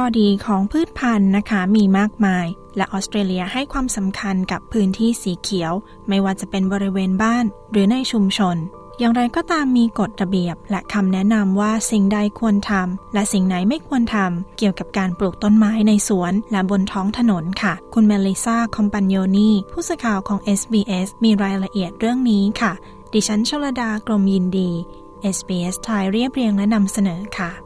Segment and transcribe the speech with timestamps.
[0.00, 2.46] ข้อดีของพืชพันธุ์นะคะมีมากมาย
[2.76, 5.72] และออสเตรเลียให้ความสำคัญกับพื้นที่สีเขียว
[6.08, 8.56] ไม่ว่าจะเป็นบริเวณบ้านหรือในชุมชน
[8.98, 22.72] อย่างไรก็ตามมีกฎระเบียบ และคำแนะนำว่าสิ่งใดควรทำและสิ่งไหนไม่ควรทำเกี่ยวกับการปลูกต้นไม้ในสวนและบนท้องถนนค่ะ คุณเมลิซาคอมปันโยนีผู้สื่อข่าวของ SBS มีรายละเอียดเรื่องนี้ค่ะ
[23.12, 24.70] ดิฉันชลดากรมยินดี
[25.36, 27.65] SBS ไทยเรียบเรียงและนำเสนอค่ะ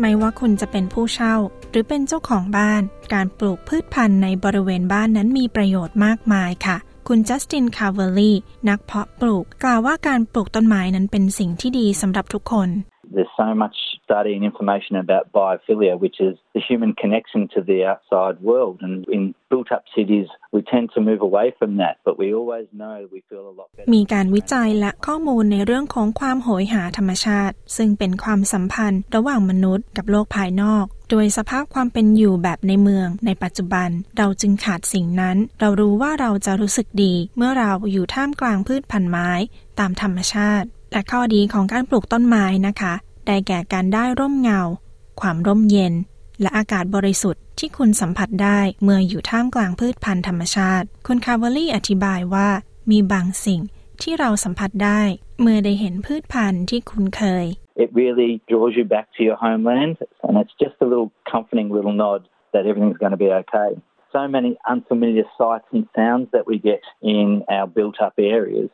[0.00, 1.34] ไม่ว่าคุณจะเป็นผู้เช่า
[1.70, 2.82] หรือเป็นเจ้าของบ้าน
[3.14, 6.76] การปลูกพืชพันธุ์ในบริเวณบ้านนั้นมีประโยชน์มากมายค่ะ
[7.08, 8.36] คุณจัสตินคาร์เวอรี่
[8.68, 12.68] นักเพาะปลูก กล่าวว่าการปลูกต้นไม้นั้นเป็นสิ่งที่ดีสำหรับทุกคน
[13.14, 13.78] There's so much
[14.10, 18.76] study and information about biophilia, which is the human connection to the outside world.
[18.86, 22.66] And in built up cities, we tend to move away from that, but we always
[22.80, 23.90] know we feel a lot better.
[23.94, 39.30] มีการวิจัยและข้อมูลในเรื่องของความโหยหาธรรมชาติ ซึ่งเป็นความสัมพันธ์ระหว่างมนุษย์กับโลกภายนอก โดยสภาพความเป็นอยู่แบบในเมือง ในปัจจุบัน เราจึงขาดสิ่งนั้น เรารู้ว่าเราจะรู้สึกดี เมื่อเราอยู่ท่ามกลางพืชพันธุ์ไม้
[39.78, 42.94] ตามธรรมชาติและข้อดีของการปลูกต้นไม้นะคะ
[43.30, 44.60] ได้แก่การได้ร่มเงา
[45.20, 45.94] ความร่มเย็น
[46.40, 52.48] และอากาศบริสุทธิ์ที่คุณสัมผัสได้เมื่ออยู่ท่ามกลางพืชพันธุ์ธรรมชาติ คุณคาร์วลี่อธิบายว่า
[52.90, 53.60] มีบางสิ่ง
[54.02, 55.02] ที่เราสัมผัสได้
[55.40, 57.46] เมื่อได้เห็นพืชพันธุ์ที่คุ้นเคย
[57.84, 59.94] It really draws you back to your homeland
[60.26, 62.20] and it's just a little comforting little nod
[62.52, 63.70] that everything's going to be okay.
[64.12, 67.26] So many unfamiliar sights and sounds that we get in
[67.56, 68.70] our built up areas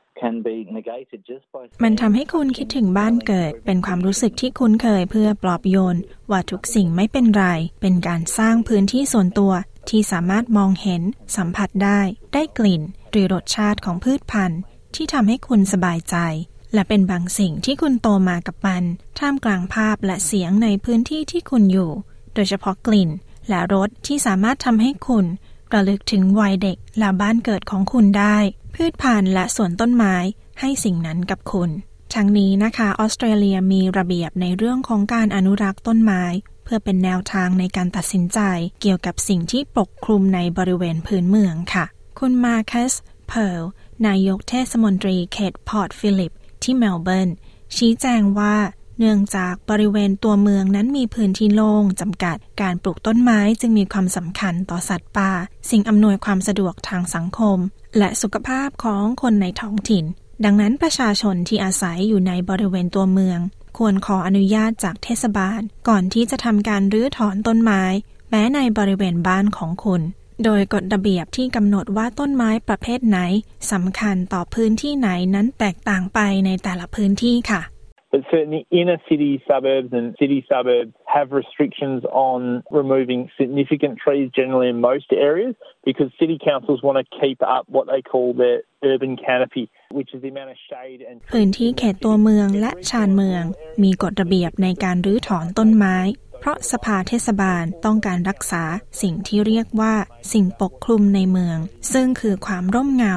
[1.85, 5.97] มันทำให้คุณคิดถึงบ้านเกิด เป็นความรู้สึกที่คุ้นเคยเพื่อปลอบโยน
[6.31, 7.45] ว่าทุกสิ่งไม่เป็นไร
[7.81, 9.53] เป็นการสร้างพื้นที่ส่วนตัว
[9.89, 11.03] ที่สามารถมองเห็น
[11.37, 12.01] สัมผัสได้
[12.35, 14.61] ได้กลิ่น หรือรสชาติของพืชพันธุ์
[14.95, 16.17] ที่ทำให้คุณสบายใจ
[16.75, 18.85] และเป็นบางสิ่งที่คุณโตมากับมัน
[19.19, 21.91] ท่ามกลางภาพและเสียงในพื้นที่ที่คุณอยู่
[22.35, 23.11] โดยเฉพาะกลิ่น
[23.49, 25.27] และรสที่สามารถทำให้คุณ
[25.73, 28.37] ระลึกถึงวัยเด็กและบ้านเกิดของคุณได้
[28.75, 30.17] พืชพันธุ์และสวนต้นไม้
[30.61, 31.71] ให้สิ่งนั้นกับคุณ
[32.15, 36.23] ทั้งนี้นะคะออสเตรเลียมีระเบียบในเรื่องของการอนุรักษ์ต้นไม้
[36.65, 38.41] เพื่อเป็นแนวทางในการตัดสินใจ
[38.81, 41.85] เกี่ยวกับสิ่งที่ปกคลุมในบริเวณพื้นเมืองค่ะ
[42.19, 42.93] คุณมาคัส
[43.29, 43.63] เพิร์ล
[44.07, 47.31] นายกเทศมนตรีเขตพอร์ตฟิลิป ที่เมลเบิร์น
[47.77, 48.57] ชี้แจงว่า
[48.99, 55.31] เนื่องจากบริเวณตัวเมืองนั้นมีพื้นที่โล่งจำกัด การปลูกต้นไม้จึงมีความสำคัญต่อสัตว์ป่า
[55.71, 57.59] สิ่งอำนวยความสะดวกทางสังคม
[57.99, 60.05] และสุขภาพของคนในท้องถิ่น
[60.45, 63.41] ดังนั้นประชาชนที่อาศัยอยู่ในบริเวณตัวเมือง
[63.79, 67.83] ควรขออนุญาตจากเทศบาล ก่อนที่จะทำการรื้อถอนต้นไม้
[68.31, 70.03] แม้ในบริเวณบ้านของคุณ
[70.45, 73.19] โดยกฎระเบียบที่กำหนดว่าต้นไม้ประเภทไหน
[73.73, 77.61] สำคัญต่อพื้นที่ไหนนั้นแตกต่างไปในแต่ละพื้นที่ค่ะ
[78.17, 84.69] But certainly inner city suburbs and city suburbs have restrictions on removing significant trees generally
[84.71, 85.55] in most areas
[85.85, 88.59] because city councils want to keep up what they call their
[88.91, 89.65] urban canopy,
[91.33, 93.45] พื้นที่เขตตัวเมืองและชานเมือง
[93.83, 95.97] มีกฎระเบียบในการรื้อถอนต้นไม้
[96.41, 98.65] เพราะสภาเทศบาลต้องการรักษา
[99.03, 99.95] สิ่งที่เรียกว่า
[100.33, 101.59] สิ่งปกคลุมในเมือง
[101.93, 103.15] ซึ่งคือความร่มเงา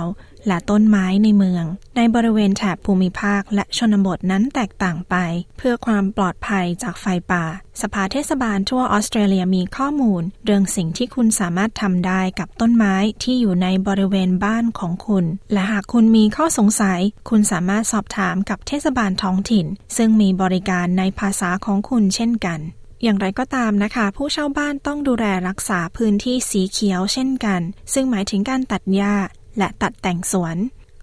[0.48, 1.66] และต้นไม้ในเมือง
[1.96, 5.16] ในบริเวณแถบภูมิภาคและชนบทนั้นแตกต่างไป
[5.58, 7.46] เพื่อความปลอดภัยจากไฟป่า
[7.82, 17.00] สภาเทศบาลทั่วออสเตรเลียมีข้อมูล เรื่องสิ่งที่คุณสามารถทำได้กับต้นไม้ที่อยู่ในบริเวณบ้านของคุณ และหากคุณมีข้อสงสัย
[17.30, 19.66] คุณสามารถสอบถามกับเทศบาลท้องถิ่น
[19.98, 22.62] ซึ่งมีบริการในภาษาของคุณเช่นกัน
[23.04, 27.62] อย่างไรก็ตามนะคะ ผู้เช่าบ้านต้องดูแลรักษาพื้นที่สีเขียวเช่นกัน
[27.94, 29.16] ซึ่งหมายถึงการตัดหญ้า
[29.60, 30.58] และตัดแต่งสวน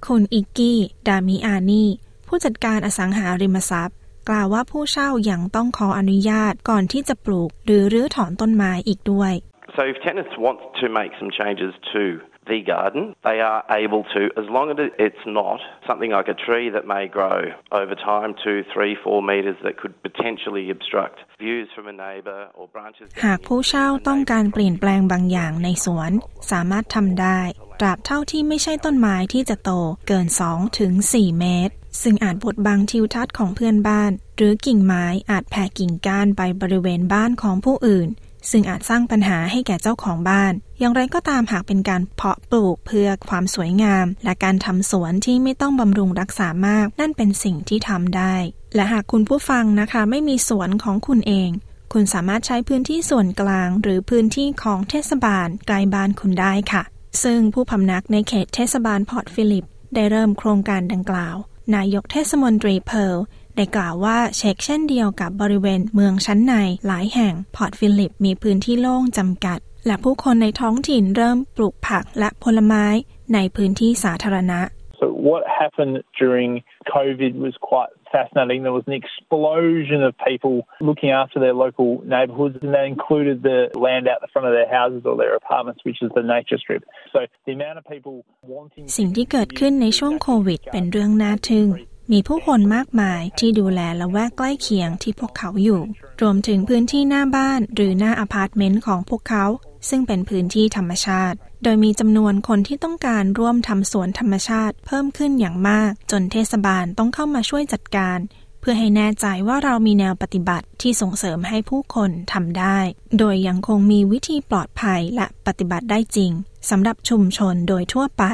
[0.06, 1.84] คุณอิกกี้ ดามิอานี
[2.28, 3.98] ผู้จัดการอสังหาริมทรัพย์
[4.28, 9.34] กล่าวว่าผู้เช่ายัางต้องขออนุญาตก่อนที่จะปลูก หรือรื้อถอนต้นไม้อีกด้วย
[9.76, 12.04] So if tenants want to make some changes to
[12.46, 14.76] the garden, they are able to, as long as
[15.06, 17.38] it's not something like a tree that may grow
[17.72, 22.64] over time to three, four metres that could potentially obstruct views from a neighbour or
[22.74, 23.08] branches.
[23.24, 26.12] หากผู้เช่าต้องการเปลี่ยนแปลงบางอย่างในสวน
[26.50, 27.40] สามารถทำได้
[27.80, 29.70] ตราบเท่าที่ไม่ใช่ต้นไม้ที่จะโต
[30.08, 38.08] เกิน 2 ถึง 4 เมตร ซึ่งอาจบดบังทิวทัศน์ของเพื่อนบ้าน หรือกิ่งไม้อาจแผ่กิ่งก้านไปบริเวณบ้านของผู้อื่น
[38.50, 48.34] ซึ่งอาจสร้างปัญหาให้แก่เจ้าของบ้าน อย่างไรก็ตามหากเป็นการเพาะปลูกเพื่อความสวยงาม และการทำสวนที่ไม่ต้องบำรุงรักษามาก นั่นเป็นสิ่งที่ทำได้
[48.74, 51.50] และหากคุณผู้ฟังนะคะไม่มีสวนของคุณเอง
[51.92, 56.82] คุณสามารถใช้พื้นที่ส่วนกลางหรือพื้นที่ของเทศบาลใกล้บ้านคุณได้ค่ะ
[57.24, 61.36] ซึ่งผู้พำนักในเขตเทศบาลพอร์ตฟิลิป ได้เริ่มโครงการดังกล่าว
[61.74, 63.18] นายกเทศมนตรีเพิร์ล
[63.56, 66.54] ได้กล่าวว่าเช็คเช่นเดียวกับบริเวณเมืองชั้นใน
[66.86, 72.86] หลายแห่งพอร์ตฟิลิป มีพื้นที่โล่งจำกัด และผู้คนในท้องถิ่นเริ่มปลูกผักและผลไม้
[73.34, 74.60] ในพื้นที่สาธารณะ
[75.00, 76.50] So what happened during
[76.94, 78.63] COVID was quite fascinating.
[78.63, 83.59] There was an explosion of people looking after their local neighbourhoods, and that included the
[83.85, 86.83] land out the front of their houses or their apartments, which is the nature strip.
[87.13, 88.15] So the amount of people
[88.53, 91.67] wanting สิ่งที่เกิดขึ้นในช่วงโควิด เป็นเรื่องน่าทึ่ง
[92.12, 95.80] มีผู้คนมากมายที่ดูแลละแวกใกล้เคียงที่พวกเขาอยู่
[96.22, 99.44] รวมถึงพื้นที่หน้าบ้านหรือหน้าอพาร์ตเมนต์ของพวกเขา
[99.88, 108.18] ซึ่งเป็นพื้นที่ธรรมชาติ โดยมีจำนวนคนที่ต้องการร่วมทำสวนธรรมชาติเพิ่มขึ้นอย่างมาก จนเทศบาลต้องเข้ามาช่วยจัดการ
[108.60, 112.78] เพื่อให้แน่ใจว่าเรามีแนวปฏิบัติที่ส่งเสริมให้ผู้คนทำได้
[113.18, 116.32] โดยยังคงมีวิธีปลอดภัยและปฏิบัติได้จริง
[116.70, 118.24] สำหรับชุมชนโดยทั่วไป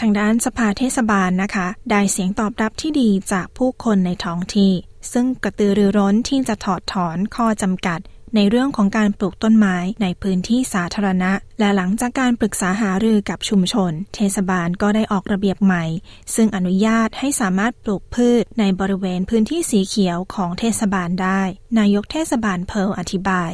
[0.00, 4.72] ทางด้านสภาเทศบาลนะคะ ได้เสียงตอบรับที่ดีจากผู้คนในท้องที่
[5.12, 8.00] ซึ่งกระตือรือร้นที่จะถอดถอนข้อจำกัด
[8.36, 15.84] ในเรื่องของการปลูกต้นไม้ในพื้นที่สาธารณะ และหลังจากการปรึกษาหารือกับชุมชน เทศบาลก็ได้ออกระเบียบใหม่
[16.34, 21.40] ซึ่งอนุญาตให้สามารถปลูกพืชในบริเวณพื้นที่สีเขียวของเทศบาลได้
[21.78, 23.52] นายกเทศบาลเพิร์ลอธิบาย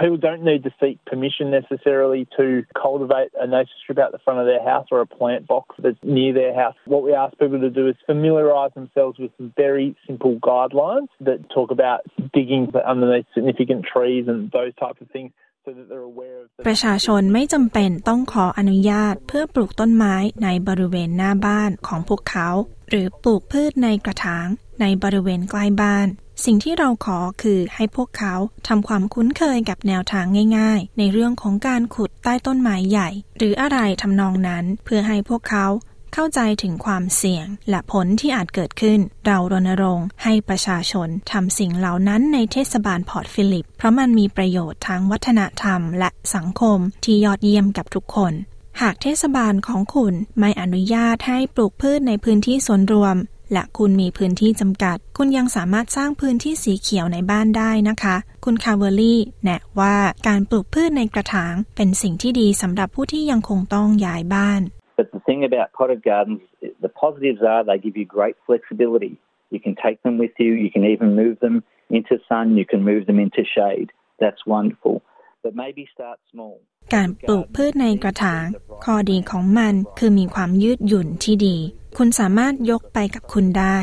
[0.00, 4.40] People don't need to seek permission necessarily to cultivate a nature strip out the front
[4.40, 6.74] of their house or a plant box that's near their house.
[6.86, 11.38] What we ask people to do is familiarise themselves with some very simple guidelines that
[11.50, 12.00] talk about
[12.32, 15.32] digging underneath significant trees and those types of things.
[15.66, 22.48] So that they're aware of the ประชาชนไม่จำเป็นต้องขออนุญาตเพื่อปลูกต้นไม้ในบริเวณหน้าบ้านของพวกเขา
[22.88, 24.46] หรือปลูกพืชในกระถาง
[24.80, 26.06] ในบริเวณใกล้บ้าน
[26.45, 28.35] สิ่งที่เราขอคือให้พวกเขา
[28.67, 30.25] ทำความคุ้นเคยกับแนวทาง
[30.57, 35.65] ง่าย ๆ ในเรื่องของการขุดใต้ต้นไม้ใหญ่ หรืออะไรทำนองนั้น เพื่อให้พวกเขา
[36.13, 48.33] เข้าใจถึงความเสี่ยงและผลที่อาจเกิดขึ้น เรารณรงค์ให้ประชาชนทำสิ่งเหล่านั้นในเทศบาลพอร์ตฟิลิป เพราะมันมีประโยชน์ทางวัฒนธรรมและสังคมที่ยอดเยี่ยมกับทุกคน
[48.81, 53.15] หากเทศบาลของคุณไม่อนุญาตให้ปลูกพืชในพื้นที่ส่วนรวม
[53.53, 58.15] และคุณมีพื้นที่จำกัด คุณยังสามารถสร้างพื้นที่สีเขียวในบ้านได้นะคะ
[58.45, 59.95] คุณคาเวอรี่แนะว่า
[60.27, 64.61] การปลูกพืชในกระถางเป็นสิ่งที่ดีสำหรับผู้ที่ยังคงต้องย้ายบ้าน
[64.99, 66.41] But the thing about potted gardens,
[66.85, 69.13] the positives are they give you great flexibility.
[69.53, 71.55] You can take them with you, you can even move them
[71.97, 73.89] into sun, you can move them into shade.
[74.19, 74.95] That's wonderful.
[75.43, 76.59] But maybe start small.
[76.93, 78.45] การปลูกพืชในกระถาง
[78.85, 81.57] ข้อดีของมันคือมีความยืดหยุ่นที่ดี
[81.97, 83.77] คุณสามารถยกไปกับคุณได้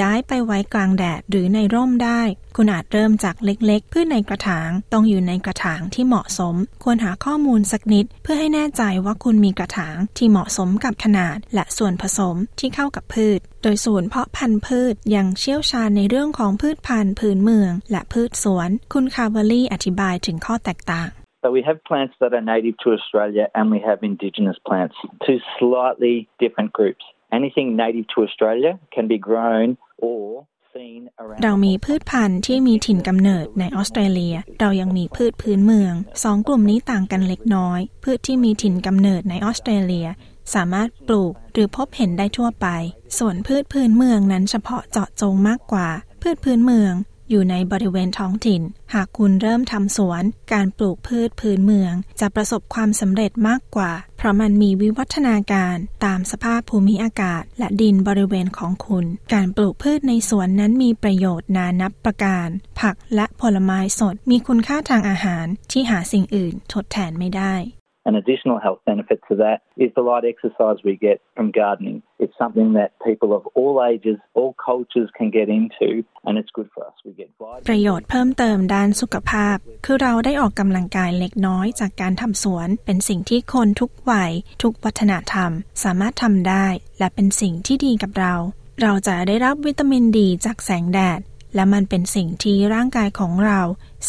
[0.00, 2.22] ย้ายไปไว้กลางแดดหรือในร่มได้
[2.56, 21.10] คุณอาจเริ่มจากเล็กๆ พืชในกระถาง ต้องอยู่ในกระถางที่เหมาะสม ควรหาข้อมูลสักนิด เพื่อให้แน่ใจว่าคุณมีกระถางที่เหมาะสมกับขนาด และส่วนผสมที่เข้ากับพืช โดยศูนย์เพาะพันธุ์พืชยังเชี่ยวชาญในเรื่องของพืชพันธุ์พื้นเมือง และพืชสวน คุณคาร์เวอรี่อธิบายถึงข้อแตกต่าง
[21.42, 25.38] So we have plants that are native to Australia and we have indigenous plants, two
[25.58, 27.04] slightly different groups.
[27.30, 30.46] Anything native to Australia can be grown or
[31.42, 40.08] เรามีพืชพันธุ์ที่มีถิ่นกำเนิดในออสเตรเลีย เรายังมีพืชพื้นเมือง สองกลุ่มนี้ต่างกันเล็กน้อย พืชที่มีถิ่นกำเนิดในออสเตรเลีย
[40.54, 42.66] สามารถปลูกหรือพบเห็นได้ทั่วไป
[43.18, 45.88] ส่วนพืชพื้นเมืองนั้นเฉพาะเจาะจงมากกว่า
[46.22, 46.92] พืชพื้นเมือง
[47.30, 48.62] อยู่ในบริเวณท้องถิ่น
[48.94, 59.04] หากคุณเริ่มทำสวน การปลูกพืชพื้นเมือง จะประสบความสำเร็จมากกว่า เพราะมันมีวิวัฒนาการตามสภาพภูมิอากาศ และดินบริเวณของคุณ
[59.34, 62.48] การปลูกพืชในสวนนั้นมีประโยชน์นานับประการ
[62.80, 67.54] ผักและผลไม้สดมีคุณค่าทางอาหารที่หาสิ่งอื่นทดแทนไม่ได้
[68.08, 71.98] An additional health benefit to that is the light exercise we get from gardening.
[72.22, 75.88] It's something that people of all ages, all cultures can get into
[76.26, 76.96] and it's good for us.
[77.06, 77.28] We get
[77.68, 85.50] ประโยชน์เพิ่มเติมด้านสุขภาพ คือเราได้ออกกำลังกายเล็กน้อยจากการทำสวน เป็นสิ่งที่คนทุกวัย ทุกวัฒนธรรม
[85.84, 86.66] สามารถทำได้
[86.98, 88.34] และเป็นสิ่งที่ดีกับเรา
[88.82, 91.20] เราจะได้รับวิตามินดีจากแสงแดด
[91.54, 93.60] และมันเป็นสิ่งที่ร่างกายของเรา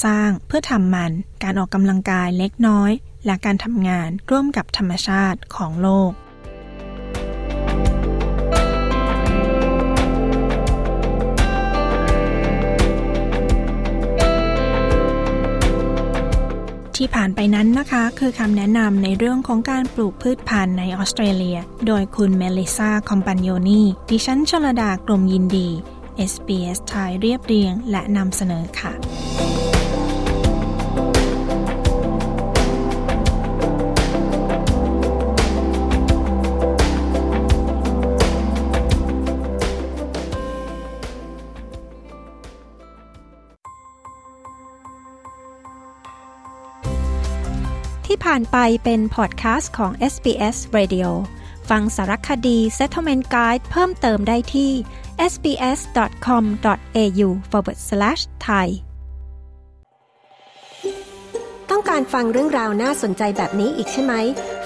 [0.03, 1.11] สร้างเพื่อทำมัน
[1.43, 2.91] การออกกำลังกายเล็กน้อย
[3.25, 6.11] และการทำงานร่วมกับธรรมชาติของโลก
[16.99, 21.57] ที่ผ่านไปนั้นนะคะ คือคำแนะนำในเรื่องของการปลูกพืชพันธุ์ในออสเตรเลีย
[21.87, 25.69] โดยคุณเมลิซาคอมปานโยนีดิฉันชลดากลมยินดี
[26.31, 28.93] SBS ไทยเรียบเรียงและนำเสนอค่ะ
[48.35, 51.07] ผ่านไปเป็นพอดแคสต์ของ SBS Radio
[51.69, 54.71] ฟังสารคดี Settlement Guide เพิ่มเติมได้ที่
[55.31, 58.67] sbs.com.au forward slash thai
[61.69, 64.13] ต้องการฟังเรื่องราวน่าสนใจแบบนี้อีกใช่ไหม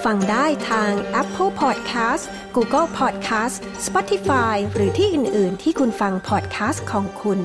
[0.06, 0.92] ฟังได้ทาง
[1.22, 2.24] Apple Podcast
[2.56, 3.56] Google Podcast
[3.86, 7.40] Spotify หรือที่อื่น ๆ ที่คุณฟัง podcast ของคุณ